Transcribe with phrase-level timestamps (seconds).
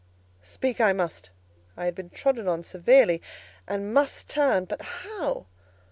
[0.41, 1.29] Speak I must:
[1.77, 3.21] I had been trodden on severely,
[3.67, 5.45] and must turn: but how?